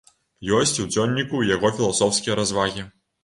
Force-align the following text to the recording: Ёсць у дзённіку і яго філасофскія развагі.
Ёсць 0.59 0.81
у 0.83 0.85
дзённіку 0.93 1.43
і 1.45 1.51
яго 1.51 1.71
філасофскія 1.77 2.39
развагі. 2.41 2.87